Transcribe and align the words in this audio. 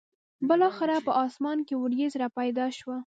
بالاخره 0.49 0.95
به 0.99 1.03
په 1.07 1.11
اسمان 1.25 1.57
کې 1.67 1.75
ورېځ 1.81 2.13
را 2.21 2.27
پیدا 2.39 2.65
شوه. 2.77 2.97